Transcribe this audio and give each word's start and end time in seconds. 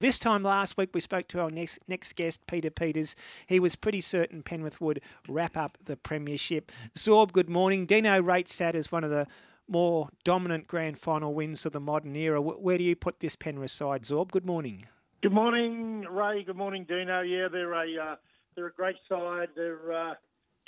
This 0.00 0.20
time 0.20 0.44
last 0.44 0.76
week, 0.76 0.90
we 0.94 1.00
spoke 1.00 1.26
to 1.28 1.40
our 1.40 1.50
next 1.50 1.80
next 1.88 2.14
guest, 2.14 2.46
Peter 2.46 2.70
Peters. 2.70 3.16
He 3.48 3.58
was 3.58 3.74
pretty 3.74 4.00
certain 4.00 4.44
Penrith 4.44 4.80
would 4.80 5.00
wrap 5.28 5.56
up 5.56 5.76
the 5.84 5.96
premiership. 5.96 6.70
Zorb, 6.96 7.32
good 7.32 7.50
morning. 7.50 7.84
Dino 7.84 8.22
rates 8.22 8.56
that 8.58 8.76
as 8.76 8.92
one 8.92 9.02
of 9.02 9.10
the 9.10 9.26
more 9.66 10.08
dominant 10.22 10.68
grand 10.68 11.00
final 11.00 11.34
wins 11.34 11.66
of 11.66 11.72
the 11.72 11.80
modern 11.80 12.14
era. 12.14 12.40
Where 12.40 12.78
do 12.78 12.84
you 12.84 12.94
put 12.94 13.18
this 13.18 13.34
Penrith 13.34 13.72
side, 13.72 14.02
Zorb? 14.02 14.30
Good 14.30 14.46
morning. 14.46 14.82
Good 15.20 15.32
morning, 15.32 16.02
Ray. 16.08 16.44
Good 16.44 16.56
morning, 16.56 16.86
Dino. 16.88 17.22
Yeah, 17.22 17.48
they're 17.50 17.72
a 17.72 18.12
uh, 18.12 18.16
they're 18.54 18.68
a 18.68 18.72
great 18.72 18.96
side. 19.08 19.48
They're 19.56 19.92
uh, 19.92 20.14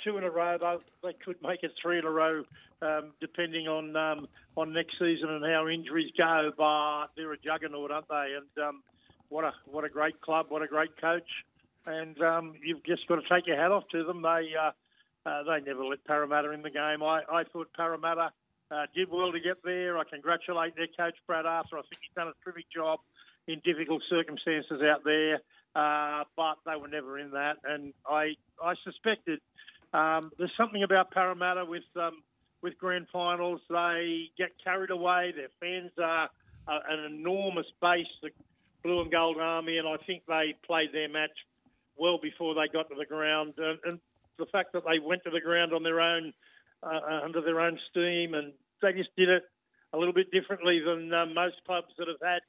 two 0.03 0.17
in 0.17 0.25
a 0.25 0.29
row. 0.29 0.57
They, 0.59 1.07
they 1.07 1.13
could 1.23 1.37
make 1.41 1.63
it 1.63 1.71
three 1.81 1.99
in 1.99 2.03
a 2.03 2.11
row, 2.11 2.43
um, 2.81 3.13
depending 3.21 3.69
on 3.69 3.95
um, 3.95 4.27
on 4.57 4.73
next 4.73 4.99
season 4.99 5.29
and 5.29 5.45
how 5.45 5.69
injuries 5.69 6.11
go. 6.17 6.51
But 6.57 7.07
they're 7.15 7.31
a 7.31 7.37
juggernaut, 7.37 7.91
aren't 7.91 8.09
they? 8.09 8.35
And 8.35 8.67
um, 8.67 8.83
what 9.31 9.45
a 9.45 9.53
what 9.65 9.85
a 9.85 9.89
great 9.89 10.19
club, 10.21 10.47
what 10.49 10.61
a 10.61 10.67
great 10.67 10.99
coach, 10.99 11.27
and 11.85 12.21
um, 12.21 12.53
you've 12.63 12.83
just 12.83 13.07
got 13.07 13.15
to 13.15 13.21
take 13.33 13.47
your 13.47 13.55
hat 13.55 13.71
off 13.71 13.87
to 13.91 14.03
them. 14.03 14.21
They 14.21 14.51
uh, 14.59 14.71
uh, 15.27 15.43
they 15.43 15.65
never 15.65 15.85
let 15.85 16.03
Parramatta 16.05 16.51
in 16.51 16.61
the 16.61 16.69
game. 16.69 17.01
I, 17.01 17.21
I 17.31 17.43
thought 17.51 17.69
Parramatta 17.73 18.31
uh, 18.69 18.85
did 18.93 19.09
well 19.09 19.31
to 19.31 19.39
get 19.39 19.63
there. 19.63 19.97
I 19.97 20.03
congratulate 20.03 20.75
their 20.75 20.87
coach 20.87 21.15
Brad 21.25 21.45
Arthur. 21.45 21.77
I 21.77 21.81
think 21.81 22.01
he's 22.01 22.13
done 22.15 22.27
a 22.27 22.33
terrific 22.43 22.65
job 22.73 22.99
in 23.47 23.61
difficult 23.63 24.03
circumstances 24.09 24.81
out 24.83 25.03
there, 25.05 25.39
uh, 25.75 26.25
but 26.35 26.57
they 26.65 26.79
were 26.79 26.89
never 26.89 27.17
in 27.17 27.31
that. 27.31 27.57
And 27.63 27.93
I 28.05 28.35
I 28.61 28.75
suspected 28.83 29.39
um, 29.93 30.31
there's 30.37 30.51
something 30.57 30.83
about 30.83 31.11
Parramatta 31.11 31.63
with 31.63 31.83
um, 31.95 32.21
with 32.61 32.77
grand 32.77 33.07
finals. 33.13 33.61
They 33.69 34.29
get 34.37 34.49
carried 34.61 34.91
away. 34.91 35.33
Their 35.35 35.49
fans 35.61 35.91
are 36.03 36.29
an 36.67 37.13
enormous 37.13 37.65
base. 37.81 38.07
Blue 38.83 39.01
and 39.01 39.11
Gold 39.11 39.37
Army, 39.39 39.77
and 39.77 39.87
I 39.87 39.97
think 40.05 40.23
they 40.27 40.55
played 40.65 40.93
their 40.93 41.09
match 41.09 41.37
well 41.97 42.17
before 42.21 42.55
they 42.55 42.67
got 42.71 42.89
to 42.89 42.95
the 42.97 43.05
ground. 43.05 43.53
And, 43.57 43.79
and 43.85 43.99
the 44.37 44.45
fact 44.47 44.73
that 44.73 44.83
they 44.85 44.99
went 44.99 45.23
to 45.23 45.29
the 45.29 45.41
ground 45.41 45.73
on 45.73 45.83
their 45.83 46.01
own, 46.01 46.33
uh, 46.83 46.87
uh, 46.87 47.21
under 47.23 47.41
their 47.41 47.59
own 47.59 47.79
steam, 47.89 48.33
and 48.33 48.53
they 48.81 48.93
just 48.93 49.15
did 49.15 49.29
it 49.29 49.43
a 49.93 49.97
little 49.97 50.13
bit 50.13 50.31
differently 50.31 50.79
than 50.79 51.13
uh, 51.13 51.25
most 51.25 51.57
clubs 51.65 51.89
that 51.97 52.07
have 52.07 52.21
had 52.21 52.41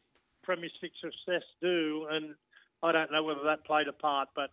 premiership 0.43 0.93
success 1.01 1.43
do. 1.61 2.07
And 2.11 2.35
I 2.83 2.93
don't 2.93 3.13
know 3.13 3.23
whether 3.23 3.43
that 3.45 3.65
played 3.65 3.89
a 3.89 3.93
part, 3.93 4.29
but 4.35 4.51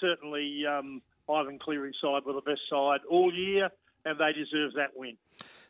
certainly 0.00 0.64
um, 0.66 1.02
Ivan 1.28 1.58
Cleary's 1.58 1.94
side 2.00 2.24
were 2.26 2.32
the 2.32 2.40
best 2.40 2.62
side 2.68 3.00
all 3.08 3.32
year, 3.32 3.70
and 4.04 4.18
they 4.18 4.32
deserve 4.32 4.72
that 4.74 4.96
win. 4.96 5.16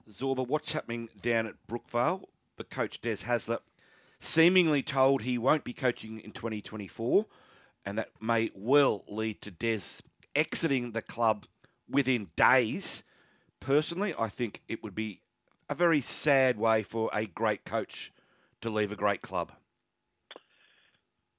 Zorba, 0.08 0.46
what's 0.46 0.72
happening 0.72 1.08
down 1.20 1.46
at 1.46 1.54
Brookvale? 1.68 2.24
The 2.56 2.64
coach 2.64 3.00
Des 3.00 3.24
Hasler 3.26 3.58
seemingly 4.20 4.82
told 4.82 5.22
he 5.22 5.38
won't 5.38 5.64
be 5.64 5.72
coaching 5.72 6.20
in 6.20 6.30
2024, 6.30 7.26
and 7.84 7.98
that 7.98 8.10
may 8.20 8.50
well 8.54 9.02
lead 9.08 9.40
to 9.40 9.50
Des 9.50 10.02
exiting 10.36 10.92
the 10.92 11.02
club 11.02 11.46
within 11.88 12.28
days. 12.36 13.02
Personally, 13.58 14.14
I 14.16 14.28
think 14.28 14.62
it 14.68 14.82
would 14.82 14.94
be 14.94 15.22
a 15.68 15.74
very 15.74 16.00
sad 16.00 16.58
way 16.58 16.82
for 16.82 17.10
a 17.12 17.26
great 17.26 17.64
coach 17.64 18.12
to 18.60 18.70
leave 18.70 18.92
a 18.92 18.96
great 18.96 19.22
club. 19.22 19.52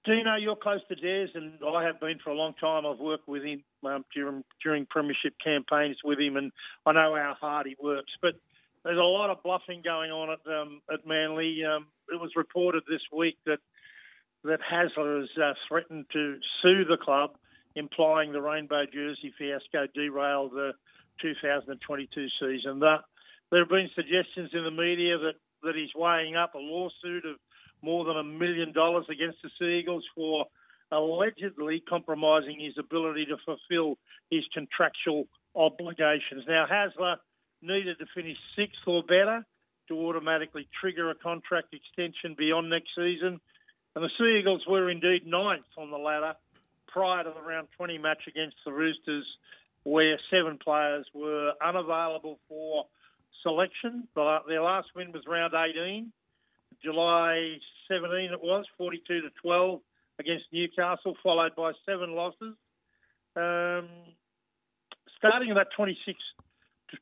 Dino, 0.04 0.36
you're 0.36 0.56
close 0.56 0.82
to 0.90 0.96
Des, 0.96 1.30
and 1.36 1.54
I 1.64 1.84
have 1.84 2.00
been 2.00 2.18
for 2.24 2.32
a 2.32 2.36
long 2.36 2.56
time. 2.60 2.88
I've 2.88 2.98
worked 2.98 3.28
with 3.28 3.44
him 3.44 3.64
um, 3.86 4.04
during 4.12 4.44
during 4.64 4.88
premiership 4.88 5.36
campaigns 5.44 5.98
with 6.04 6.20
him, 6.20 6.38
and 6.38 6.52
I 6.88 6.94
know 6.94 7.16
how 7.16 7.36
hard 7.40 7.68
he 7.68 7.76
works. 7.80 8.12
But 8.20 8.34
there's 8.84 8.98
a 8.98 9.02
lot 9.02 9.30
of 9.30 9.44
bluffing 9.44 9.82
going 9.84 10.12
on 10.12 10.30
at 10.32 10.52
um, 10.52 10.82
at 10.92 11.06
Manly. 11.06 11.64
Um, 11.64 11.88
it 12.10 12.20
was 12.20 12.32
reported 12.36 12.84
this 12.90 13.02
week 13.16 13.38
that 13.46 13.60
that 14.44 14.60
Hasler 14.62 15.22
has 15.22 15.30
uh, 15.42 15.54
threatened 15.68 16.06
to 16.14 16.38
sue 16.62 16.86
the 16.86 16.98
club, 16.98 17.32
implying 17.76 18.32
the 18.32 18.42
rainbow 18.42 18.86
jersey 18.92 19.34
fiasco 19.38 19.88
derailed 19.94 20.52
the 20.52 20.72
2022 21.22 22.28
season. 22.40 22.80
That 22.80 23.02
there 23.52 23.62
have 23.62 23.70
been 23.70 23.90
suggestions 23.96 24.50
in 24.54 24.64
the 24.64 24.72
media 24.72 25.18
that 25.20 25.36
that 25.64 25.76
he's 25.76 25.94
weighing 25.96 26.36
up 26.36 26.56
a 26.56 26.60
lawsuit 26.60 27.26
of 27.26 27.38
more 27.84 28.06
than 28.06 28.18
a 28.18 28.24
million 28.24 28.72
dollars 28.74 29.06
against 29.10 29.38
the 29.44 29.50
Sea 29.60 29.80
Eagles 29.80 30.04
for 30.16 30.46
allegedly 30.92 31.82
compromising 31.88 32.60
his 32.60 32.74
ability 32.78 33.26
to 33.26 33.38
fulfil 33.46 33.98
his 34.30 34.44
contractual 34.54 35.28
obligations. 35.56 36.44
Now, 36.48 36.66
Hasler 36.70 37.16
needed 37.62 38.00
to 38.00 38.06
finish 38.16 38.38
sixth 38.56 38.82
or 38.88 39.04
better 39.04 39.46
to 39.88 40.08
automatically 40.08 40.68
trigger 40.80 41.10
a 41.10 41.16
contract 41.16 41.74
extension 41.74 42.36
beyond 42.38 42.70
next 42.70 42.90
season. 42.96 43.40
And 43.96 44.04
the 44.04 44.10
Sea 44.18 44.40
Eagles 44.40 44.64
were 44.68 44.90
indeed 44.90 45.28
ninth 45.28 45.66
on 45.78 45.92
the 45.92 45.98
ladder 45.98 46.34
prior 46.88 47.24
to 47.24 47.32
the 47.32 47.42
round 47.42 47.68
20 47.78 47.98
match 47.98 48.24
against 48.28 48.56
the 48.66 48.72
Roosters, 48.72 49.26
where 49.84 50.18
seven 50.30 50.58
players 50.64 51.06
were 51.14 51.54
unavailable 51.62 52.40
for 52.48 52.86
selection. 53.44 54.08
Their 54.16 54.62
last 54.62 54.90
win 54.96 55.12
was 55.12 55.24
round 55.28 55.54
18, 55.54 56.12
July 56.84 57.58
17 57.88 58.32
it 58.32 58.42
was, 58.42 58.66
42 58.78 59.22
to 59.22 59.30
12 59.42 59.80
against 60.20 60.46
Newcastle, 60.54 61.16
followed 61.24 61.56
by 61.56 61.72
seven 61.86 62.16
losses. 62.16 62.56
Um, 63.36 63.90
starting 65.18 65.50
in 65.50 65.56
that 65.56 65.68
26 65.76 66.18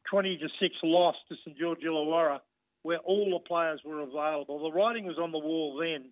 20 0.10 0.38
to 0.38 0.50
6 0.60 0.76
loss 0.84 1.16
to 1.30 1.36
St 1.44 1.58
George 1.58 1.80
Illawarra, 1.82 2.40
where 2.84 3.00
all 3.00 3.32
the 3.32 3.48
players 3.48 3.82
were 3.86 4.02
available. 4.02 4.60
The 4.64 4.72
writing 4.72 5.06
was 5.06 5.18
on 5.18 5.32
the 5.32 5.40
wall 5.40 5.78
then 5.78 6.12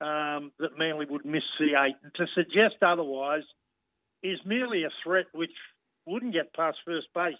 um, 0.00 0.52
that 0.58 0.78
Manly 0.78 1.06
would 1.06 1.24
miss 1.24 1.42
the 1.58 1.72
eight. 1.82 1.96
to 2.14 2.26
suggest 2.34 2.76
otherwise 2.82 3.42
is 4.22 4.38
merely 4.44 4.84
a 4.84 4.90
threat 5.02 5.26
which 5.32 5.52
wouldn't 6.06 6.32
get 6.32 6.54
past 6.54 6.78
first 6.84 7.08
base. 7.14 7.34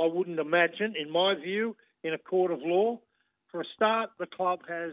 I 0.00 0.06
wouldn't 0.06 0.38
imagine, 0.38 0.94
in 1.00 1.10
my 1.10 1.34
view, 1.34 1.76
in 2.02 2.14
a 2.14 2.18
court 2.18 2.52
of 2.52 2.60
law. 2.62 2.98
For 3.50 3.60
a 3.60 3.64
start, 3.74 4.10
the 4.18 4.26
club 4.26 4.60
has 4.68 4.92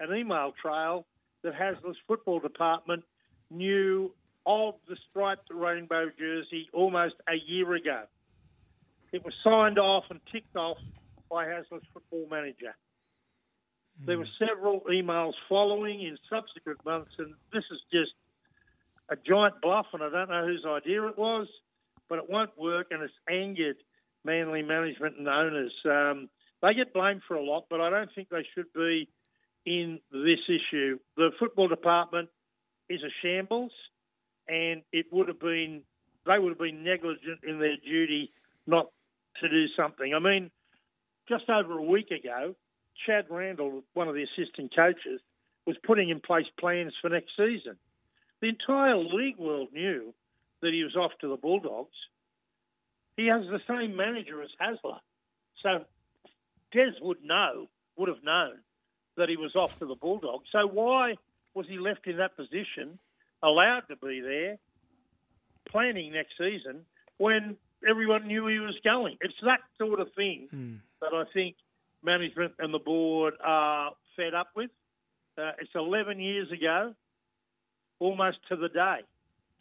an 0.00 0.14
email 0.14 0.52
trail 0.60 1.06
that 1.42 1.54
has 1.54 1.76
this 1.84 1.96
football 2.06 2.40
department 2.40 3.04
knew 3.50 4.12
of 4.44 4.74
the 4.88 4.96
striped 5.10 5.48
rainbow 5.50 6.10
jersey 6.18 6.68
almost 6.72 7.14
a 7.28 7.34
year 7.34 7.74
ago. 7.74 8.04
It 9.16 9.24
was 9.24 9.32
signed 9.42 9.78
off 9.78 10.04
and 10.10 10.20
ticked 10.30 10.56
off 10.56 10.76
by 11.30 11.46
Hasler's 11.46 11.86
football 11.94 12.26
manager. 12.30 12.76
There 14.04 14.18
were 14.18 14.28
several 14.38 14.82
emails 14.92 15.32
following 15.48 16.02
in 16.02 16.18
subsequent 16.28 16.84
months, 16.84 17.12
and 17.16 17.32
this 17.50 17.64
is 17.72 17.80
just 17.90 18.12
a 19.08 19.16
giant 19.16 19.54
bluff, 19.62 19.86
and 19.94 20.02
I 20.02 20.10
don't 20.10 20.28
know 20.28 20.44
whose 20.44 20.66
idea 20.68 21.06
it 21.06 21.16
was, 21.16 21.46
but 22.10 22.18
it 22.18 22.28
won't 22.28 22.50
work, 22.58 22.88
and 22.90 23.02
it's 23.02 23.14
angered 23.26 23.78
Manly 24.22 24.62
management 24.62 25.16
and 25.16 25.26
owners. 25.26 25.72
Um, 25.86 26.28
they 26.60 26.74
get 26.74 26.92
blamed 26.92 27.22
for 27.26 27.36
a 27.36 27.42
lot, 27.42 27.68
but 27.70 27.80
I 27.80 27.88
don't 27.88 28.10
think 28.14 28.28
they 28.28 28.44
should 28.54 28.70
be 28.74 29.08
in 29.64 29.98
this 30.12 30.40
issue. 30.46 30.98
The 31.16 31.30
football 31.38 31.68
department 31.68 32.28
is 32.90 33.00
a 33.02 33.10
shambles, 33.22 33.72
and 34.46 34.82
it 34.92 35.06
would 35.10 35.28
have 35.28 35.40
been 35.40 35.84
they 36.26 36.38
would 36.38 36.50
have 36.50 36.58
been 36.58 36.84
negligent 36.84 37.40
in 37.48 37.60
their 37.60 37.78
duty 37.78 38.30
not 38.66 38.86
to 39.40 39.48
do 39.48 39.66
something. 39.76 40.14
I 40.14 40.18
mean, 40.18 40.50
just 41.28 41.48
over 41.48 41.78
a 41.78 41.82
week 41.82 42.10
ago, 42.10 42.54
Chad 43.04 43.26
Randall, 43.30 43.82
one 43.94 44.08
of 44.08 44.14
the 44.14 44.24
assistant 44.24 44.74
coaches, 44.74 45.20
was 45.66 45.76
putting 45.84 46.10
in 46.10 46.20
place 46.20 46.46
plans 46.58 46.92
for 47.00 47.10
next 47.10 47.32
season. 47.36 47.76
The 48.40 48.48
entire 48.48 48.96
league 48.96 49.38
world 49.38 49.68
knew 49.72 50.14
that 50.62 50.72
he 50.72 50.84
was 50.84 50.96
off 50.96 51.12
to 51.20 51.28
the 51.28 51.36
Bulldogs. 51.36 51.96
He 53.16 53.26
has 53.26 53.42
the 53.46 53.60
same 53.68 53.96
manager 53.96 54.42
as 54.42 54.50
Hasler. 54.60 54.98
So 55.62 55.84
Des 56.72 56.92
would 57.00 57.24
know, 57.24 57.68
would 57.96 58.08
have 58.08 58.22
known 58.22 58.58
that 59.16 59.28
he 59.28 59.36
was 59.36 59.56
off 59.56 59.78
to 59.78 59.86
the 59.86 59.94
Bulldogs. 59.94 60.46
So 60.52 60.66
why 60.66 61.16
was 61.54 61.66
he 61.66 61.78
left 61.78 62.06
in 62.06 62.18
that 62.18 62.36
position, 62.36 62.98
allowed 63.42 63.84
to 63.88 63.96
be 63.96 64.20
there, 64.20 64.58
planning 65.68 66.12
next 66.12 66.34
season, 66.38 66.82
when 67.16 67.56
everyone 67.88 68.26
knew 68.26 68.46
he 68.46 68.58
was 68.58 68.76
going. 68.84 69.16
It's 69.20 69.34
that 69.42 69.60
sort 69.78 70.00
of 70.00 70.08
thing 70.14 70.48
mm. 70.54 70.78
that 71.00 71.12
I 71.12 71.24
think 71.32 71.56
management 72.02 72.52
and 72.58 72.72
the 72.72 72.78
board 72.78 73.34
are 73.44 73.92
fed 74.16 74.34
up 74.34 74.48
with. 74.56 74.70
Uh, 75.38 75.52
it's 75.60 75.70
11 75.74 76.18
years 76.20 76.50
ago, 76.50 76.94
almost 77.98 78.38
to 78.48 78.56
the 78.56 78.68
day, 78.68 79.00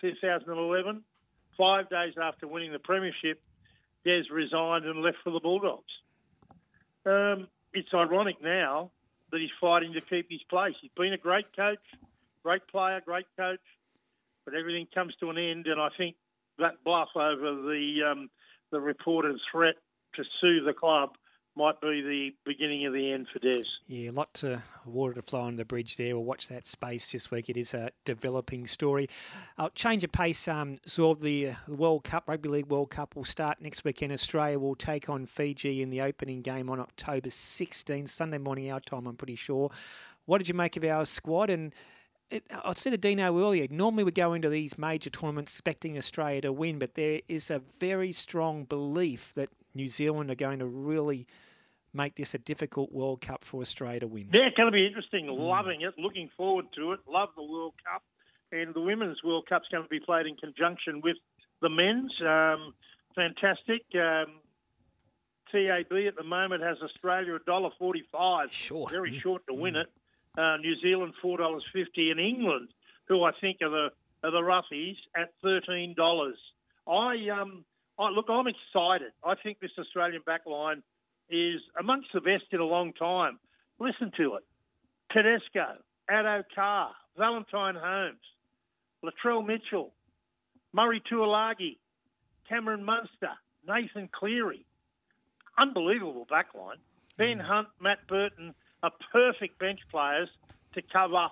2011, 0.02 1.04
five 1.58 1.90
days 1.90 2.14
after 2.22 2.48
winning 2.48 2.72
the 2.72 2.80
premiership, 2.80 3.42
Des 4.06 4.24
resigned 4.32 4.86
and 4.86 5.02
left 5.02 5.18
for 5.24 5.32
the 5.32 5.40
Bulldogs. 5.40 5.84
Um, 7.06 7.48
it's 7.74 7.90
ironic 7.94 8.42
now 8.42 8.92
that 9.32 9.42
he's 9.42 9.50
fighting 9.60 9.94
to 9.94 10.02
keep 10.02 10.30
his 10.30 10.42
place. 10.50 10.76
He's 10.82 10.92
been 10.96 11.14
a 11.14 11.18
great 11.18 11.46
coach, 11.56 11.80
great 12.44 12.66
player, 12.68 13.02
great 13.04 13.26
coach, 13.38 13.60
but 14.46 14.54
everything 14.54 14.88
comes 14.94 15.14
to 15.20 15.30
an 15.30 15.38
end, 15.38 15.68
and 15.68 15.82
I 15.82 15.90
think 15.98 16.16
that 16.60 16.84
bluff 16.84 17.10
over 17.16 17.56
the 17.62 18.00
um, 18.10 18.30
the 18.72 18.80
reported 18.80 19.38
threat 19.52 19.76
to 20.16 20.24
sue 20.42 20.64
the 20.64 20.74
club 20.74 21.12
might 21.58 21.80
be 21.80 22.02
the 22.02 22.36
beginning 22.46 22.86
of 22.86 22.94
the 22.94 23.14
end 23.14 23.28
for 23.32 23.40
Des. 23.40 23.64
Yeah, 23.88 24.10
a 24.10 24.12
lot 24.12 24.34
to 24.36 24.62
water 24.86 25.14
to 25.14 25.22
flow 25.22 25.42
on 25.42 25.56
the 25.56 25.64
bridge 25.64 25.96
there. 25.96 26.16
We'll 26.16 26.26
watch 26.26 26.50
that 26.50 26.68
space 26.68 27.12
this 27.12 27.32
week. 27.32 27.50
It 27.50 27.56
is 27.56 27.74
a 27.74 27.92
developing 28.04 28.68
story. 28.68 29.08
Uh, 29.58 29.70
change 29.74 30.04
of 30.04 30.12
pace, 30.12 30.48
um, 30.48 30.80
Zorb, 30.86 31.22
the, 31.22 31.52
World 31.68 32.04
Cup, 32.04 32.28
Rugby 32.28 32.50
League 32.50 32.68
World 32.68 32.90
Cup 32.90 33.16
will 33.16 33.24
start 33.24 33.62
next 33.62 33.86
weekend. 33.86 34.12
Australia 34.12 34.60
will 34.60 34.76
take 34.76 35.10
on 35.10 35.26
Fiji 35.26 35.82
in 35.82 35.90
the 35.90 36.02
opening 36.02 36.42
game 36.42 36.70
on 36.70 36.80
October 36.80 37.30
16, 37.30 38.08
Sunday 38.08 38.38
morning 38.38 38.70
our 38.70 38.82
time, 38.82 39.08
I'm 39.08 39.16
pretty 39.16 39.38
sure. 39.38 39.72
What 40.26 40.40
did 40.40 40.50
you 40.50 40.56
make 40.56 40.76
of 40.76 40.84
our 40.84 41.06
squad? 41.06 41.50
And 41.50 41.74
it, 42.30 42.44
I 42.52 42.74
said 42.74 42.92
to 42.92 42.98
Dino 42.98 43.40
earlier, 43.40 43.68
normally 43.70 44.04
we 44.04 44.12
go 44.12 44.34
into 44.34 44.50
these 44.50 44.78
major 44.78 45.10
tournaments 45.10 45.54
expecting 45.54 45.98
Australia 45.98 46.42
to 46.42 46.54
win, 46.54 46.80
but 46.80 46.96
there 46.96 47.22
is 47.28 47.50
a 47.50 47.62
very 47.80 48.12
strong 48.12 48.64
belief 48.64 49.34
that 49.36 49.50
New 49.74 49.88
Zealand 49.88 50.32
are 50.32 50.36
going 50.36 50.60
to 50.60 50.68
really– 50.68 51.28
make 51.96 52.16
this 52.16 52.34
a 52.34 52.38
difficult 52.38 52.92
World 52.92 53.22
Cup 53.22 53.44
for 53.44 53.62
Australia 53.62 54.02
to 54.02 54.08
win. 54.08 54.30
Yeah, 54.34 54.48
it's 54.48 54.58
going 54.58 54.68
to 54.68 54.76
be 54.76 54.86
interesting. 54.86 55.26
Mm. 55.26 55.40
Loving 55.40 55.82
it. 55.82 55.94
Looking 55.98 56.30
forward 56.36 56.66
to 56.76 56.92
it. 56.92 57.00
Love 57.08 57.30
the 57.36 57.44
World 57.44 57.74
Cup. 57.90 58.04
And 58.52 58.74
the 58.74 58.82
Women's 58.82 59.24
World 59.24 59.46
Cup's 59.50 59.68
going 59.72 59.84
to 59.84 59.90
be 59.90 60.00
played 60.00 60.28
in 60.28 60.36
conjunction 60.36 61.02
with 61.02 61.18
the 61.62 61.70
men's. 61.70 62.12
Um, 62.22 62.74
fantastic. 63.16 63.84
Um, 63.96 64.42
TAB 65.52 65.92
at 66.08 66.16
the 66.16 66.24
moment 66.24 66.62
has 66.62 66.78
Australia 66.84 67.40
$1.45. 67.48 68.52
Short. 68.52 68.92
Very 68.92 69.18
short 69.18 69.48
to 69.48 69.54
win 69.54 69.76
mm. 69.76 69.82
it. 69.84 69.88
Uh, 70.38 70.58
New 70.58 70.76
Zealand 70.82 71.14
$4.50 71.24 72.12
and 72.12 72.20
England, 72.20 72.70
who 73.08 73.24
I 73.24 73.32
think 73.40 73.58
are 73.62 73.70
the 73.70 73.88
are 74.24 74.32
the 74.32 74.42
roughies, 74.42 74.96
at 75.16 75.30
$13. 75.44 75.96
I 76.88 77.30
um 77.30 77.64
I, 77.98 78.10
look, 78.10 78.26
I'm 78.30 78.48
excited. 78.48 79.12
I 79.24 79.36
think 79.42 79.60
this 79.60 79.72
Australian 79.80 80.22
backline 80.28 80.82
is 81.30 81.62
amongst 81.80 82.10
the 82.14 82.22
best 82.22 82.46
in 82.52 82.60
a 82.60 82.66
long 82.66 82.94
time. 82.94 83.40
Listen 83.80 84.12
to 84.18 84.36
it. 84.36 84.44
Tedesco, 85.12 85.78
Addo 86.10 86.44
Carr, 86.54 86.92
Valentine 87.18 87.76
Holmes, 87.76 88.18
Latrell 89.04 89.46
Mitchell, 89.46 89.94
Murray 90.74 91.02
Taulagi, 91.12 91.78
Cameron 92.50 92.84
Munster, 92.84 93.32
Nathan 93.68 94.10
Cleary. 94.12 94.66
Unbelievable 95.58 96.28
backline. 96.30 96.80
Ben 97.18 97.38
mm. 97.38 97.46
Hunt, 97.46 97.70
Matt 97.80 98.00
Burton 98.08 98.54
are 98.84 98.92
perfect 99.12 99.60
bench 99.60 99.80
players 99.92 100.30
to 100.74 100.82
cover 100.94 101.28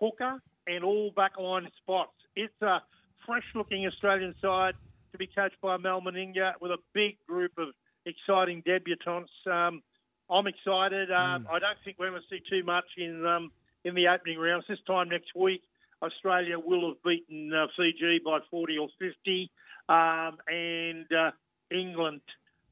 hooker 0.00 0.40
and 0.66 0.84
all 0.84 1.12
backline 1.12 1.68
spots. 1.82 2.12
It's 2.34 2.60
a 2.62 2.82
fresh 3.26 3.44
looking 3.54 3.86
Australian 3.86 4.34
side 4.40 4.74
to 5.12 5.18
be 5.18 5.26
coached 5.26 5.60
by 5.62 5.76
Mal 5.76 6.00
Meninga 6.00 6.52
with 6.60 6.70
a 6.70 6.78
big 6.92 7.16
group 7.26 7.52
of 7.58 7.68
exciting 8.04 8.62
debutants. 8.62 9.30
Um, 9.46 9.82
I'm 10.30 10.46
excited. 10.46 11.10
Um, 11.10 11.44
mm. 11.44 11.50
I 11.50 11.58
don't 11.58 11.78
think 11.84 11.98
we're 11.98 12.10
going 12.10 12.22
to 12.22 12.28
see 12.28 12.42
too 12.48 12.64
much 12.64 12.84
in 12.96 13.24
um, 13.24 13.50
in 13.84 13.94
the 13.94 14.08
opening 14.08 14.38
rounds. 14.38 14.64
This 14.68 14.78
time 14.86 15.08
next 15.08 15.34
week, 15.36 15.62
Australia 16.02 16.58
will 16.58 16.88
have 16.88 17.02
beaten 17.04 17.52
uh, 17.52 17.66
Fiji 17.76 18.20
by 18.24 18.38
40 18.50 18.78
or 18.78 18.88
50, 18.98 19.50
um, 19.88 20.38
and 20.48 21.06
uh, 21.12 21.30
England 21.70 22.20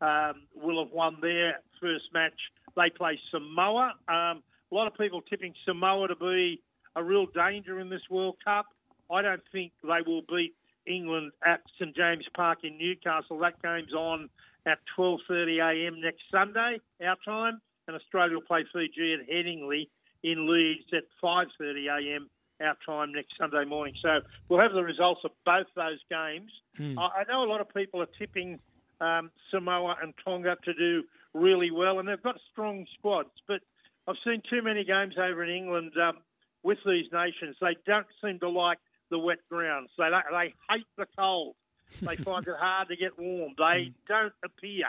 um, 0.01 0.43
will 0.55 0.85
have 0.85 0.93
won 0.93 1.19
their 1.23 1.61
first 1.81 2.05
match. 2.13 2.39
They 2.77 2.91
play 2.91 3.19
Samoa. 3.31 3.95
Um, 4.09 4.43
a 4.73 4.75
lot 4.75 4.87
of 4.87 4.95
people 4.95 5.23
tipping 5.23 5.55
Samoa 5.65 6.09
to 6.09 6.17
be 6.17 6.61
a 6.97 7.03
real 7.03 7.27
danger 7.27 7.81
in 7.81 7.89
this 7.89 8.03
World 8.11 8.37
Cup. 8.45 8.67
I 9.11 9.23
don't 9.23 9.43
think 9.53 9.73
they 9.83 10.01
will 10.07 10.23
beat 10.29 10.55
England 10.87 11.33
at 11.47 11.61
St 11.79 11.95
James 11.95 12.25
Park 12.35 12.61
in 12.65 12.79
Newcastle. 12.79 13.39
That 13.39 13.61
game's 13.63 13.93
on 13.93 14.29
at 14.67 14.79
12.30am 14.99 16.01
next 16.01 16.23
Sunday, 16.31 16.81
our 17.05 17.17
time, 17.25 17.61
and 17.87 17.97
Australia 17.97 18.35
will 18.35 18.43
play 18.43 18.65
Fiji 18.73 19.15
at 19.15 19.29
Headingley 19.29 19.89
in 20.23 20.51
Leeds 20.51 20.87
at 20.93 21.05
5.30am 21.23 22.27
our 22.61 22.77
time 22.87 23.13
next 23.13 23.35
Sunday 23.39 23.65
morning. 23.65 23.95
So 24.01 24.21
we'll 24.49 24.61
have 24.61 24.73
the 24.73 24.85
results 24.85 25.21
of 25.25 25.33
both 25.45 25.67
those 25.75 25.99
games. 26.11 26.51
Mm. 26.79 26.97
I, 26.99 27.21
I, 27.21 27.25
know 27.29 27.43
a 27.45 27.51
lot 27.51 27.61
of 27.61 27.69
people 27.75 28.01
are 28.01 28.09
tipping 28.19 28.59
um, 29.01 29.31
Samoa 29.51 29.97
and 30.01 30.15
Tonga 30.25 30.57
to 30.65 30.75
do 30.75 31.03
really 31.35 31.71
well, 31.71 31.99
and 31.99 32.09
they've 32.09 32.23
got 32.23 32.37
strong 32.53 32.87
squads, 32.99 33.31
but 33.47 33.61
I've 34.07 34.17
seen 34.25 34.43
too 34.49 34.63
many 34.63 34.85
games 34.85 35.15
over 35.19 35.45
in 35.45 35.51
England 35.51 35.93
um, 36.01 36.19
with 36.63 36.79
these 36.87 37.07
nations. 37.13 37.57
They 37.61 37.77
don't 37.87 38.07
seem 38.23 38.39
to 38.41 38.49
like 38.49 38.79
the 39.11 39.19
wet 39.19 39.39
grounds. 39.51 39.91
They, 39.99 40.09
they 40.31 40.55
hate 40.71 40.87
the 40.97 41.07
cold. 41.19 41.55
They 42.01 42.17
find 42.25 42.47
it 42.47 42.55
hard 42.59 42.89
to 42.89 42.97
get 42.97 43.19
warm. 43.19 43.53
They 43.59 43.91
mm. 43.91 43.95
don't 44.09 44.33
appear 44.45 44.87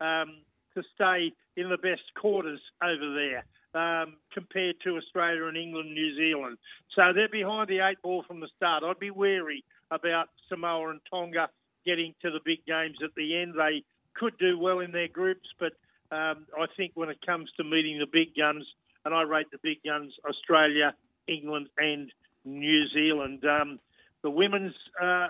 um, 0.00 0.38
to 0.74 0.82
stay 0.94 1.32
in 1.56 1.68
the 1.68 1.78
best 1.78 2.02
quarters 2.14 2.60
over 2.82 3.14
there 3.14 3.44
um, 3.74 4.16
compared 4.32 4.76
to 4.84 4.96
Australia 4.96 5.46
and 5.46 5.56
England, 5.56 5.92
New 5.92 6.16
Zealand. 6.16 6.58
So 6.94 7.12
they're 7.14 7.28
behind 7.28 7.68
the 7.68 7.80
eight 7.80 8.00
ball 8.02 8.24
from 8.26 8.40
the 8.40 8.48
start. 8.56 8.84
I'd 8.84 8.98
be 8.98 9.10
wary 9.10 9.64
about 9.90 10.28
Samoa 10.48 10.90
and 10.90 11.00
Tonga 11.10 11.48
getting 11.84 12.14
to 12.22 12.30
the 12.30 12.40
big 12.44 12.64
games 12.66 12.98
at 13.02 13.14
the 13.16 13.36
end. 13.40 13.54
They 13.56 13.82
could 14.14 14.36
do 14.38 14.58
well 14.58 14.80
in 14.80 14.92
their 14.92 15.08
groups, 15.08 15.48
but 15.58 15.72
um, 16.10 16.46
I 16.56 16.66
think 16.76 16.92
when 16.94 17.08
it 17.08 17.18
comes 17.24 17.50
to 17.56 17.64
meeting 17.64 17.98
the 17.98 18.06
big 18.10 18.34
guns, 18.36 18.64
and 19.04 19.14
I 19.14 19.22
rate 19.22 19.46
the 19.50 19.58
big 19.62 19.78
guns 19.84 20.12
Australia, 20.28 20.94
England, 21.26 21.68
and 21.78 22.10
New 22.44 22.88
Zealand. 22.88 23.44
Um, 23.44 23.78
the 24.22 24.30
women's 24.30 24.74
uh, 25.00 25.04
uh, 25.04 25.28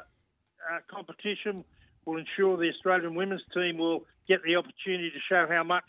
competition 0.91 1.65
will 2.05 2.17
ensure 2.17 2.57
the 2.57 2.71
Australian 2.71 3.15
women's 3.15 3.43
team 3.53 3.79
will 3.79 4.05
get 4.27 4.43
the 4.43 4.57
opportunity 4.57 5.11
to 5.11 5.19
show 5.29 5.47
how 5.49 5.65
much 5.65 5.85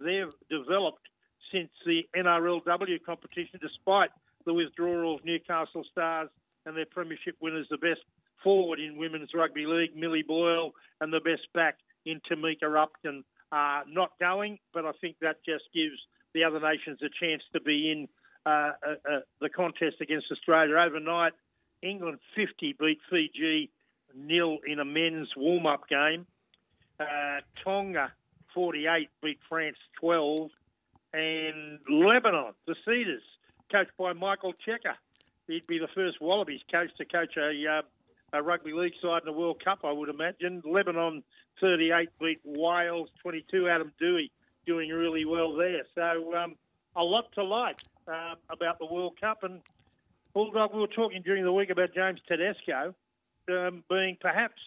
they've 0.00 0.32
developed 0.50 1.06
since 1.52 1.70
the 1.84 2.08
NRLW 2.16 3.02
competition, 3.04 3.58
despite 3.60 4.10
the 4.46 4.54
withdrawal 4.54 5.16
of 5.16 5.24
Newcastle 5.24 5.84
Stars 5.90 6.28
and 6.66 6.76
their 6.76 6.86
premiership 6.86 7.36
winners, 7.40 7.66
the 7.70 7.78
best 7.78 8.00
forward 8.42 8.80
in 8.80 8.96
women's 8.96 9.30
rugby 9.34 9.66
league, 9.66 9.96
Millie 9.96 10.22
Boyle, 10.22 10.72
and 11.00 11.12
the 11.12 11.20
best 11.20 11.46
back 11.54 11.76
in 12.06 12.20
Tamika 12.30 12.80
Upton 12.80 13.24
are 13.52 13.84
not 13.88 14.12
going, 14.20 14.58
but 14.72 14.84
I 14.84 14.92
think 15.00 15.16
that 15.20 15.44
just 15.44 15.64
gives 15.74 15.98
the 16.34 16.44
other 16.44 16.60
nations 16.60 17.00
a 17.02 17.08
chance 17.08 17.42
to 17.52 17.60
be 17.60 17.90
in 17.90 18.08
uh, 18.46 18.72
uh, 18.86 18.94
uh 19.10 19.20
the 19.40 19.48
contest 19.48 19.96
against 20.00 20.26
Australia. 20.30 20.76
Overnight, 20.76 21.32
England 21.82 22.18
50 22.34 22.76
beat 22.78 23.00
Fiji 23.10 23.70
nil 24.14 24.58
in 24.66 24.78
a 24.78 24.84
men's 24.84 25.28
warm 25.36 25.66
up 25.66 25.88
game. 25.88 26.26
Uh, 26.98 27.40
Tonga 27.64 28.12
48 28.54 29.08
beat 29.22 29.38
France 29.48 29.76
12. 30.00 30.50
And 31.12 31.80
Lebanon, 31.88 32.52
the 32.66 32.76
Cedars, 32.84 33.22
coached 33.72 33.90
by 33.98 34.12
Michael 34.12 34.52
Cheika. 34.52 34.94
He'd 35.48 35.66
be 35.66 35.78
the 35.78 35.88
first 35.94 36.20
Wallabies 36.20 36.60
coach 36.70 36.90
to 36.98 37.04
coach 37.04 37.36
a, 37.36 37.50
uh, 37.66 38.38
a 38.38 38.42
rugby 38.42 38.72
league 38.72 38.92
side 39.02 39.22
in 39.22 39.26
the 39.26 39.38
World 39.38 39.62
Cup, 39.64 39.80
I 39.82 39.90
would 39.90 40.08
imagine. 40.08 40.62
Lebanon 40.64 41.24
38 41.60 42.08
beat 42.20 42.40
Wales 42.44 43.08
22. 43.22 43.68
Adam 43.68 43.92
Doueihi 44.00 44.30
doing 44.66 44.90
really 44.90 45.24
well 45.24 45.54
there. 45.56 45.82
So 45.94 46.34
um, 46.36 46.56
a 46.96 47.02
lot 47.02 47.32
to 47.34 47.44
like 47.44 47.80
uh, 48.08 48.34
about 48.48 48.78
the 48.78 48.86
World 48.86 49.18
Cup. 49.20 49.42
And 49.42 49.60
Bulldog, 50.34 50.74
we 50.74 50.80
were 50.80 50.86
talking 50.86 51.22
during 51.22 51.44
the 51.44 51.52
week 51.52 51.70
about 51.70 51.94
James 51.94 52.20
Tedesco 52.28 52.94
um, 53.48 53.84
being 53.88 54.16
perhaps 54.20 54.60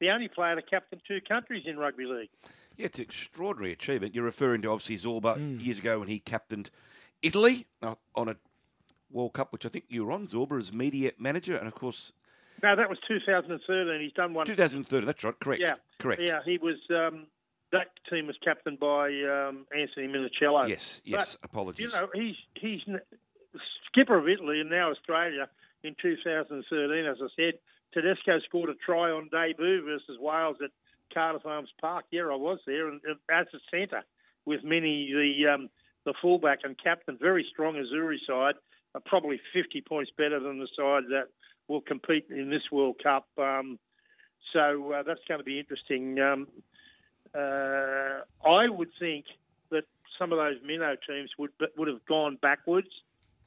the 0.00 0.10
only 0.10 0.28
player 0.28 0.56
to 0.56 0.62
captain 0.62 1.00
two 1.06 1.20
countries 1.26 1.64
in 1.66 1.76
rugby 1.76 2.06
league. 2.06 2.30
Yeah, 2.76 2.86
it's 2.86 2.98
an 2.98 3.04
extraordinary 3.04 3.72
achievement. 3.72 4.14
You're 4.14 4.24
referring 4.24 4.62
to 4.62 4.70
obviously 4.70 4.96
Zorba 4.96 5.36
mm. 5.36 5.64
years 5.64 5.78
ago 5.78 5.98
when 5.98 6.08
he 6.08 6.18
captained 6.18 6.70
Italy 7.22 7.66
uh, 7.82 7.96
on 8.14 8.28
a 8.28 8.36
World 9.10 9.34
Cup, 9.34 9.52
which 9.52 9.66
I 9.66 9.68
think 9.68 9.84
you 9.88 10.06
were 10.06 10.12
on, 10.12 10.26
Zorba, 10.26 10.58
as 10.58 10.72
media 10.72 11.12
manager, 11.18 11.56
and 11.56 11.66
of 11.66 11.74
course. 11.74 12.12
No, 12.62 12.76
that 12.76 12.88
was 12.88 12.98
2013. 13.08 14.00
He's 14.00 14.12
done 14.12 14.34
one. 14.34 14.46
2013, 14.46 15.06
that's 15.06 15.24
right, 15.24 15.38
correct. 15.40 15.62
Yeah, 15.62 15.74
correct. 15.98 16.22
Yeah, 16.24 16.40
he 16.44 16.58
was. 16.58 16.76
Um, 16.90 17.26
that 17.72 17.88
team 18.10 18.26
was 18.26 18.36
captained 18.42 18.80
by 18.80 19.06
um, 19.06 19.66
Anthony 19.76 20.08
Minichiello. 20.08 20.68
Yes, 20.68 21.00
yes. 21.04 21.36
But, 21.40 21.50
apologies. 21.50 21.92
You 21.92 22.00
know, 22.00 22.08
he's 22.14 22.36
he's 22.54 22.80
skipper 23.86 24.18
of 24.18 24.28
Italy 24.28 24.60
and 24.60 24.70
now 24.70 24.90
Australia 24.90 25.48
in 25.82 25.94
2013. 26.00 27.06
As 27.06 27.16
I 27.22 27.28
said, 27.36 27.54
Tedesco 27.94 28.40
scored 28.40 28.70
a 28.70 28.74
try 28.74 29.10
on 29.10 29.28
debut 29.30 29.84
versus 29.84 30.18
Wales 30.20 30.56
at 30.62 30.70
Cardiff 31.12 31.46
Arms 31.46 31.70
Park. 31.80 32.06
Yeah, 32.10 32.28
I 32.30 32.36
was 32.36 32.58
there, 32.66 32.88
and 32.88 33.00
as 33.30 33.46
a 33.54 33.58
centre 33.70 34.02
with 34.44 34.64
Mini, 34.64 35.10
the 35.12 35.48
um, 35.48 35.70
the 36.04 36.14
fullback 36.20 36.60
and 36.64 36.76
captain, 36.82 37.18
very 37.20 37.46
strong 37.50 37.74
Azzurri 37.74 38.16
side, 38.26 38.54
uh, 38.94 39.00
probably 39.04 39.40
50 39.52 39.82
points 39.82 40.10
better 40.16 40.40
than 40.40 40.58
the 40.58 40.68
side 40.76 41.04
that 41.10 41.28
will 41.70 41.80
compete 41.80 42.26
in 42.30 42.50
this 42.50 42.64
World 42.72 42.96
Cup. 43.02 43.28
Um, 43.38 43.78
so 44.52 44.92
uh, 44.92 45.02
that's 45.04 45.20
going 45.28 45.38
to 45.38 45.44
be 45.44 45.60
interesting. 45.60 46.18
Um, 46.18 46.48
uh, 47.32 48.22
I 48.44 48.68
would 48.68 48.90
think 48.98 49.24
that 49.70 49.84
some 50.18 50.32
of 50.32 50.38
those 50.38 50.56
minnow 50.66 50.96
teams 51.08 51.30
would 51.38 51.52
would 51.76 51.88
have 51.88 52.04
gone 52.06 52.36
backwards, 52.42 52.90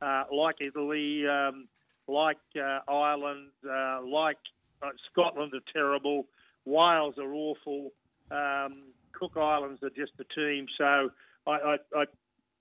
uh, 0.02 0.24
like 0.32 0.56
Italy. 0.62 1.28
Um, 1.28 1.68
like 2.06 2.38
uh, 2.58 2.80
Ireland, 2.92 3.52
uh, 3.66 4.02
like 4.06 4.38
uh, 4.82 4.90
Scotland 5.10 5.54
are 5.54 5.72
terrible. 5.72 6.28
Wales 6.66 7.16
are 7.18 7.34
awful. 7.34 7.92
Um, 8.30 8.92
Cook 9.14 9.38
Islands 9.38 9.82
are 9.84 9.90
just 9.90 10.12
a 10.20 10.26
team. 10.36 10.66
So 10.78 11.12
I, 11.48 11.52
I, 11.52 11.76
I 11.96 12.06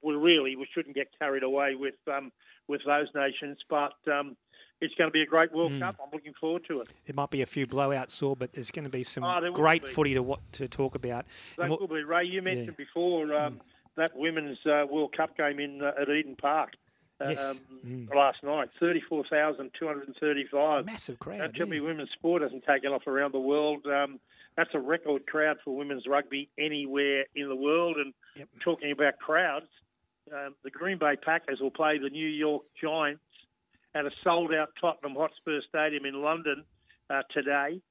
we 0.00 0.14
really 0.14 0.54
we 0.54 0.66
shouldn't 0.72 0.94
get 0.94 1.08
carried 1.18 1.42
away 1.42 1.74
with 1.74 1.94
um, 2.08 2.32
with 2.66 2.82
those 2.84 3.08
nations, 3.14 3.58
but. 3.68 3.94
It's 4.82 4.94
going 4.96 5.08
to 5.08 5.12
be 5.12 5.22
a 5.22 5.26
great 5.26 5.52
World 5.52 5.72
mm. 5.72 5.80
Cup. 5.80 5.96
I'm 6.02 6.10
looking 6.12 6.34
forward 6.34 6.64
to 6.66 6.80
it. 6.80 6.88
There 7.06 7.14
might 7.14 7.30
be 7.30 7.42
a 7.42 7.46
few 7.46 7.66
blowouts, 7.66 8.10
saw, 8.10 8.34
but 8.34 8.52
there's 8.52 8.72
going 8.72 8.84
to 8.84 8.90
be 8.90 9.04
some 9.04 9.22
oh, 9.22 9.52
great 9.52 9.86
footy 9.86 10.14
to 10.14 10.22
what 10.22 10.40
to 10.54 10.66
talk 10.66 10.96
about. 10.96 11.24
There 11.56 11.68
will 11.68 11.86
be. 11.86 12.02
Ray, 12.02 12.24
you 12.24 12.42
mentioned 12.42 12.74
yeah. 12.78 12.84
before 12.84 13.32
um, 13.34 13.54
mm. 13.54 13.60
that 13.96 14.16
women's 14.16 14.58
uh, 14.66 14.84
World 14.90 15.16
Cup 15.16 15.36
game 15.36 15.60
in 15.60 15.80
uh, 15.82 15.92
at 16.00 16.08
Eden 16.08 16.36
Park. 16.36 16.72
Yes. 17.20 17.50
Um, 17.50 17.60
mm. 17.86 18.14
Last 18.14 18.42
night, 18.42 18.70
thirty-four 18.80 19.24
thousand 19.30 19.70
two 19.78 19.86
hundred 19.86 20.08
and 20.08 20.16
thirty-five. 20.16 20.84
Massive 20.84 21.20
crowd. 21.20 21.40
That 21.40 21.54
tell 21.54 21.68
me 21.68 21.80
women's 21.80 22.10
sport 22.10 22.42
hasn't 22.42 22.64
taken 22.64 22.90
off 22.90 23.06
around 23.06 23.32
the 23.32 23.40
world. 23.40 23.86
Um, 23.86 24.18
that's 24.56 24.70
a 24.74 24.80
record 24.80 25.26
crowd 25.26 25.58
for 25.64 25.76
women's 25.76 26.08
rugby 26.08 26.48
anywhere 26.58 27.26
in 27.36 27.48
the 27.48 27.54
world. 27.54 27.96
And 27.98 28.12
yep. 28.34 28.48
talking 28.64 28.90
about 28.90 29.18
crowds, 29.18 29.68
um, 30.32 30.56
the 30.64 30.70
Green 30.70 30.98
Bay 30.98 31.14
Packers 31.14 31.60
will 31.60 31.70
play 31.70 31.98
the 31.98 32.10
New 32.10 32.28
York 32.28 32.64
Giants 32.80 33.22
at 33.94 34.06
a 34.06 34.10
sold-out 34.24 34.70
Tottenham 34.80 35.16
Hotspur 35.16 35.60
Stadium 35.68 36.06
in 36.06 36.22
London 36.22 36.64
uh, 37.10 37.22
today. 37.32 37.82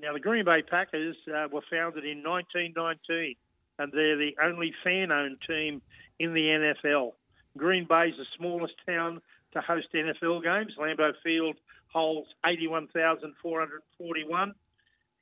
Now, 0.00 0.12
the 0.12 0.20
Green 0.20 0.44
Bay 0.44 0.62
Packers 0.62 1.16
uh, 1.28 1.46
were 1.50 1.62
founded 1.70 2.04
in 2.04 2.22
1919, 2.22 3.36
and 3.78 3.92
they're 3.92 4.16
the 4.16 4.34
only 4.42 4.74
fan-owned 4.84 5.38
team 5.46 5.80
in 6.18 6.34
the 6.34 6.74
NFL. 6.84 7.12
Green 7.56 7.86
Bay 7.88 8.08
is 8.08 8.16
the 8.18 8.26
smallest 8.36 8.74
town 8.86 9.22
to 9.52 9.60
host 9.60 9.86
NFL 9.94 10.42
games. 10.42 10.72
Lambeau 10.78 11.12
Field 11.22 11.56
holds 11.92 12.28
81,441, 12.44 14.54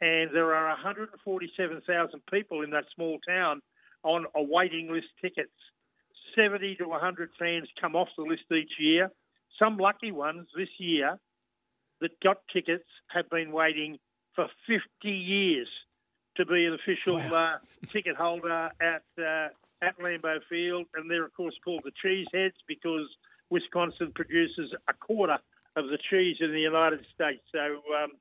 and 0.00 0.30
there 0.34 0.54
are 0.54 0.70
147,000 0.70 2.22
people 2.30 2.62
in 2.62 2.70
that 2.70 2.86
small 2.94 3.18
town 3.26 3.60
on 4.02 4.24
a 4.34 4.42
waiting 4.42 4.90
list 4.90 5.08
tickets. 5.20 5.52
70 6.34 6.76
to 6.76 6.88
100 6.88 7.30
fans 7.38 7.68
come 7.80 7.94
off 7.94 8.08
the 8.16 8.24
list 8.24 8.50
each 8.52 8.72
year. 8.80 9.10
Some 9.58 9.76
lucky 9.76 10.12
ones 10.12 10.48
this 10.56 10.68
year 10.78 11.18
that 12.00 12.20
got 12.20 12.38
tickets 12.52 12.88
have 13.08 13.28
been 13.30 13.52
waiting 13.52 13.98
for 14.34 14.48
50 14.66 15.08
years 15.08 15.68
to 16.36 16.44
be 16.44 16.66
an 16.66 16.74
official 16.74 17.16
wow. 17.16 17.54
uh, 17.54 17.86
ticket 17.92 18.16
holder 18.16 18.70
at 18.80 19.02
uh, 19.18 19.48
at 19.82 19.98
Lambeau 19.98 20.38
Field, 20.48 20.86
and 20.94 21.10
they're 21.10 21.24
of 21.24 21.34
course 21.34 21.54
called 21.64 21.84
the 21.84 21.92
Cheeseheads 22.04 22.54
because 22.66 23.06
Wisconsin 23.50 24.12
produces 24.14 24.74
a 24.88 24.94
quarter 24.94 25.38
of 25.76 25.86
the 25.88 25.98
cheese 26.10 26.36
in 26.40 26.52
the 26.52 26.60
United 26.60 27.04
States. 27.14 27.42
So 27.52 27.82
um, 28.02 28.12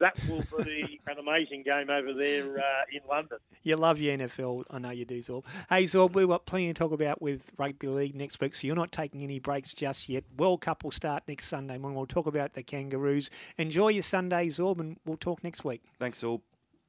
that 0.00 0.18
will 0.28 0.44
be 0.64 1.00
an 1.06 1.18
amazing 1.18 1.62
game 1.62 1.90
over 1.90 2.12
there 2.12 2.58
uh, 2.58 2.62
in 2.92 3.00
London. 3.08 3.38
You 3.62 3.76
love 3.76 3.98
your 3.98 4.16
NFL. 4.16 4.64
I 4.70 4.78
know 4.78 4.90
you 4.90 5.04
do, 5.04 5.18
Zorb. 5.18 5.44
Hey, 5.68 5.84
Zorb, 5.84 6.14
we've 6.14 6.28
got 6.28 6.46
plenty 6.46 6.68
to 6.68 6.74
talk 6.74 6.92
about 6.92 7.22
with 7.22 7.52
Rugby 7.56 7.88
League 7.88 8.14
next 8.14 8.40
week, 8.40 8.54
so 8.54 8.66
you're 8.66 8.76
not 8.76 8.92
taking 8.92 9.22
any 9.22 9.38
breaks 9.38 9.74
just 9.74 10.08
yet. 10.08 10.24
World 10.36 10.60
Cup 10.60 10.84
will 10.84 10.90
start 10.90 11.24
next 11.28 11.46
Sunday 11.46 11.78
morning. 11.78 11.96
we'll 11.96 12.06
talk 12.06 12.26
about 12.26 12.54
the 12.54 12.62
Kangaroos. 12.62 13.30
Enjoy 13.58 13.88
your 13.88 14.02
Sunday, 14.02 14.48
Zorb, 14.48 14.80
and 14.80 14.98
we'll 15.04 15.16
talk 15.16 15.42
next 15.44 15.64
week. 15.64 15.82
Thanks, 15.98 16.22
Zorb. 16.22 16.40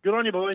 Good 0.03 0.13
on 0.13 0.25
you, 0.25 0.31
boys. 0.31 0.53